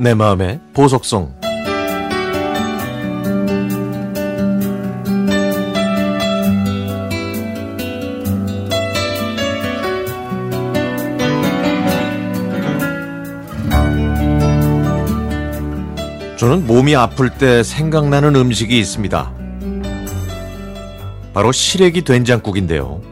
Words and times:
내 0.00 0.14
마음의 0.14 0.60
보석성 0.72 1.34
저는 16.38 16.66
몸이 16.66 16.96
아플 16.96 17.28
때 17.28 17.62
생각나는 17.62 18.36
음식이 18.36 18.78
있습니다. 18.78 19.34
바로 21.34 21.52
시래기 21.52 22.00
된장국인데요. 22.00 23.02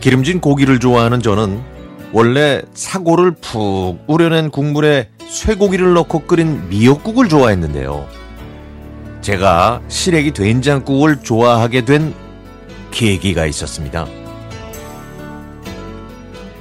기름진 0.00 0.42
고기를 0.42 0.80
좋아하는 0.80 1.22
저는 1.22 1.75
원래 2.16 2.62
사고를 2.72 3.32
푹 3.32 4.02
우려낸 4.06 4.48
국물에 4.50 5.10
쇠고기를 5.28 5.92
넣고 5.92 6.20
끓인 6.20 6.66
미역국을 6.70 7.28
좋아했는데요. 7.28 8.08
제가 9.20 9.82
시래기 9.88 10.30
된장국을 10.30 11.20
좋아하게 11.20 11.84
된 11.84 12.14
계기가 12.90 13.44
있었습니다. 13.44 14.06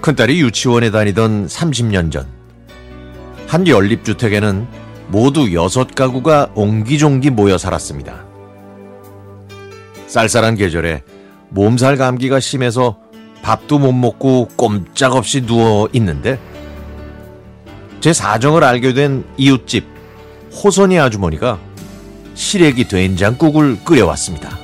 큰딸이 0.02 0.41
유치원에 0.41 0.91
다니던 0.91 1.48
30년 1.48 2.12
전, 2.12 2.27
한 3.48 3.66
연립주택에는 3.66 4.68
모두 5.08 5.54
여섯 5.54 5.96
가구가 5.96 6.52
옹기종기 6.55 7.30
모여 7.30 7.58
살았습니다. 7.58 8.26
쌀쌀한 10.08 10.55
계절에 10.55 11.02
몸살 11.48 11.96
감기가 11.96 12.41
심해서 12.41 13.05
밥도 13.45 13.77
못 13.77 13.91
먹고 13.91 14.48
꼼짝없이 14.55 15.46
누워 15.46 15.88
있는데 15.93 16.40
제 18.02 18.12
사정을 18.12 18.63
알게 18.63 18.93
된 18.96 19.24
이웃집 19.37 19.85
호선이 20.52 20.99
아주머니가 20.99 21.60
시래기 22.34 22.87
된장국을 22.87 23.84
끓여왔습니다. 23.85 24.57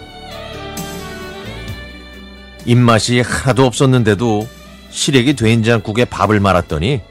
입맛이 2.66 3.22
하나도 3.22 3.68
없었는데도 3.68 4.48
시래기 4.90 5.36
된장국에 5.36 6.06
밥을 6.06 6.40
말았더니 6.40 7.02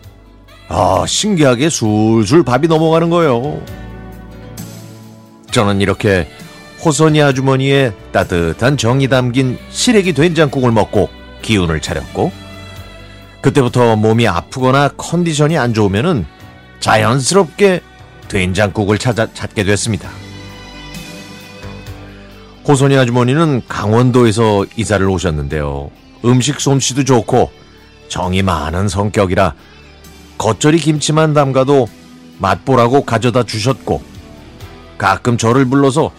아, 0.68 1.04
신기하게 1.06 1.70
술술 1.70 2.42
밥이 2.42 2.66
넘어가는 2.66 3.10
거예요. 3.10 3.62
저는 5.52 5.80
이렇게 5.80 6.26
호선이 6.84 7.22
아주머니의 7.22 7.92
따뜻한 8.10 8.76
정이 8.76 9.06
담긴 9.06 9.56
시래기 9.70 10.14
된장국을 10.14 10.72
먹고 10.72 11.19
기운을 11.42 11.80
차렸고, 11.80 12.32
그때부터 13.40 13.96
몸이 13.96 14.28
아프거나 14.28 14.88
컨디션이 14.96 15.56
안 15.56 15.72
좋으면은 15.74 16.26
자연스럽게 16.80 17.80
된장국을 18.28 18.98
찾아, 18.98 19.26
찾게 19.32 19.64
됐습니다. 19.64 20.10
호선이 22.66 22.96
아주머니는 22.96 23.62
강원도에서 23.68 24.64
이사를 24.76 25.08
오셨는데요. 25.08 25.90
음식 26.24 26.60
솜씨도 26.60 27.04
좋고 27.04 27.50
정이 28.08 28.42
많은 28.42 28.88
성격이라 28.88 29.54
겉절이 30.38 30.78
김치만 30.78 31.34
담가도 31.34 31.88
맛보라고 32.38 33.04
가져다 33.04 33.42
주셨고 33.42 34.02
가끔 34.98 35.36
저를 35.36 35.64
불러서 35.64 36.12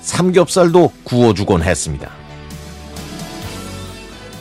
삼겹살도 0.00 0.92
구워주곤 1.04 1.62
했습니다. 1.62 2.10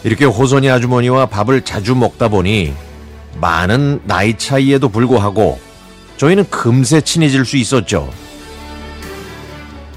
이렇게 0.06 0.24
호선이 0.24 0.70
아주머니와 0.70 1.26
밥을 1.26 1.64
자주 1.64 1.96
먹다 1.96 2.28
보니 2.28 2.76
많은 3.42 4.02
나이 4.04 4.38
차이에도 4.38 4.88
불구하고 4.88 5.60
저희는 6.18 6.48
금세 6.52 7.02
친해질 7.02 7.44
수 7.44 7.58
있었죠. 7.58 8.14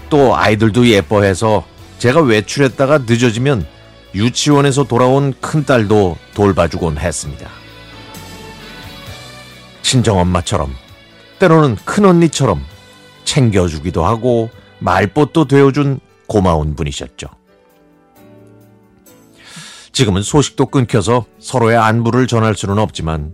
또 0.08 0.34
아이들도 0.34 0.88
예뻐해서 0.88 1.66
제가 1.98 2.22
외출했다가 2.22 3.00
늦어지면 3.06 3.66
유치원에서 4.14 4.84
돌아온 4.84 5.34
큰딸도 5.42 6.16
돌봐주곤 6.32 6.96
했습니다. 6.96 7.50
친정엄마처럼 9.82 10.74
때로는 11.38 11.76
큰언니처럼 11.84 12.64
챙겨주기도 13.24 14.06
하고 14.06 14.48
말벗도 14.78 15.44
되어준 15.48 16.00
고마운 16.26 16.74
분이셨죠. 16.74 17.37
지금은 19.98 20.22
소식도 20.22 20.66
끊겨서 20.66 21.24
서로의 21.40 21.76
안부를 21.76 22.28
전할 22.28 22.54
수는 22.54 22.78
없지만 22.78 23.32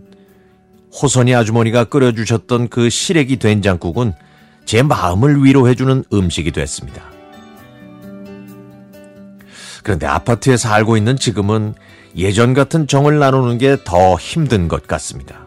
호선이 0.99 1.35
아주머니가 1.35 1.83
끓여주셨던 1.83 2.69
그 2.69 2.89
시래기 2.89 3.37
된장국은 3.37 4.13
제 4.65 4.81
마음을 4.81 5.43
위로해주는 5.43 6.05
음식이 6.11 6.51
됐습니다. 6.53 7.03
그런데 9.83 10.07
아파트에 10.07 10.57
살고 10.57 10.97
있는 10.97 11.17
지금은 11.17 11.75
예전 12.17 12.55
같은 12.55 12.87
정을 12.87 13.19
나누는 13.19 13.59
게 13.59 13.77
더 13.83 14.15
힘든 14.15 14.67
것 14.67 14.87
같습니다. 14.87 15.45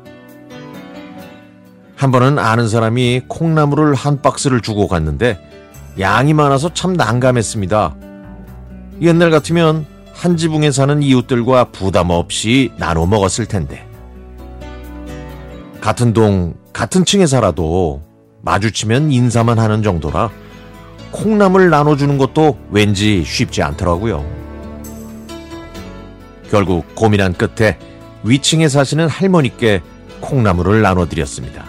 한 1.97 2.13
번은 2.13 2.39
아는 2.39 2.69
사람이 2.69 3.23
콩나물을 3.27 3.93
한 3.97 4.23
박스를 4.23 4.61
주고 4.61 4.87
갔는데 4.87 5.37
양이 5.99 6.33
많아서 6.33 6.73
참 6.75 6.93
난감했습니다. 6.93 7.97
옛날 9.01 9.33
같으면 9.33 9.98
한 10.19 10.37
지붕에 10.37 10.73
사는 10.73 11.01
이웃들과 11.01 11.67
부담 11.71 12.11
없이 12.11 12.73
나눠 12.77 13.07
먹었을 13.07 13.47
텐데. 13.47 13.87
같은 15.81 16.13
동, 16.13 16.55
같은 16.73 17.05
층에 17.05 17.25
살아도 17.25 18.03
마주치면 18.43 19.13
인사만 19.13 19.61
하는 19.61 19.85
정도라 19.85 20.31
콩나물 21.13 21.71
나눠주는 21.71 22.19
것도 22.19 22.59
왠지 22.73 23.23
쉽지 23.25 23.63
않더라고요. 23.63 24.27
결국 26.51 26.97
고민한 26.97 27.33
끝에 27.33 27.79
위층에 28.25 28.69
사시는 28.69 29.07
할머니께 29.07 29.83
콩나물을 30.21 30.83
나눠드렸습니다. 30.83 31.65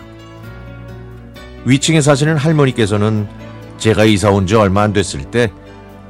위층에 1.66 2.02
사시는 2.02 2.36
할머니께서는 2.36 3.28
제가 3.78 4.06
이사 4.06 4.32
온 4.32 4.48
지 4.48 4.56
얼마 4.56 4.82
안 4.82 4.92
됐을 4.92 5.22
때 5.30 5.52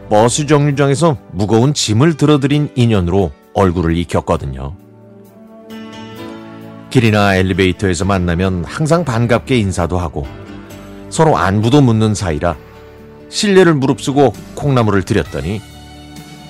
버스 0.10 0.48
정류장에서 0.48 1.18
무거운 1.32 1.76
짐을 1.76 2.18
들어드린 2.18 2.72
인연으로 2.76 3.32
얼굴을 3.54 3.96
익혔거든요. 3.98 4.76
길이나 6.90 7.36
엘리베이터에서 7.36 8.06
만나면 8.06 8.66
항상 8.66 9.06
반갑게 9.06 9.56
인사도 9.58 10.00
하고 10.00 10.26
서로 11.12 11.38
안부도 11.38 11.82
묻는 11.82 12.16
사이라 12.16 12.56
신뢰를 13.30 13.76
무릅쓰고 13.76 14.34
콩나물을 14.56 15.04
드렸더니 15.04 15.62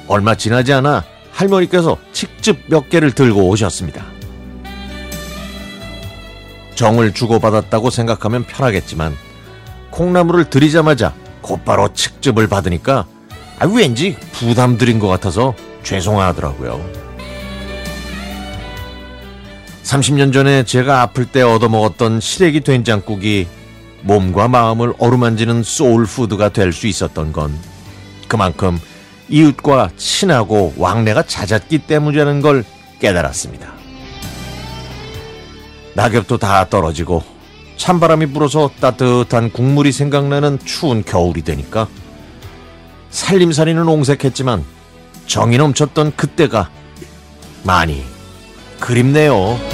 얼마 0.08 0.36
지나지 0.36 0.72
않아 0.72 1.04
할머니께서 1.34 1.98
직접 2.14 2.56
몇 2.68 2.90
개를 2.90 3.12
들고 3.12 3.50
오셨습니다. 3.50 4.06
정을 6.76 7.14
주고받았다고 7.14 7.90
생각하면 7.90 8.46
편하겠지만 8.46 9.14
콩나물을 9.92 10.50
들이자마자 10.50 11.14
곧바로 11.42 11.94
측집을 11.94 12.48
받으니까 12.48 13.06
아, 13.60 13.66
왠지 13.66 14.16
부담 14.32 14.78
드린 14.78 15.00
것 15.00 15.08
같아서 15.08 15.54
죄송하더라고요. 15.84 16.84
30년 19.84 20.32
전에 20.32 20.64
제가 20.64 21.02
아플 21.02 21.26
때 21.26 21.42
얻어먹었던 21.42 22.20
시래기 22.20 22.62
된장국이 22.62 23.48
몸과 24.04 24.48
마음을 24.48 24.94
어루만지는 24.98 25.64
소울푸드가 25.64 26.50
될 26.50 26.72
수 26.72 26.88
있었던 26.88 27.34
건 27.34 27.58
그만큼 28.28 28.80
이웃과 29.30 29.90
친하고 29.98 30.74
왕래가 30.78 31.24
잦았기 31.24 31.80
때문이라는 31.80 32.42
걸 32.42 32.64
깨달았습니다. 33.00 33.74
낙엽도 35.96 36.38
다 36.38 36.68
떨어지고 36.70 37.24
찬바람이 37.78 38.28
불어서 38.28 38.70
따뜻한 38.80 39.52
국물이 39.52 39.92
생각나는 39.92 40.60
추운 40.64 41.04
겨울이 41.04 41.42
되니까 41.42 41.88
살림살이는 43.10 43.88
옹색했지만 43.88 44.64
정이 45.28 45.58
넘쳤던 45.58 46.16
그때가 46.16 46.70
많이 47.64 48.04
그립네요. 48.80 49.69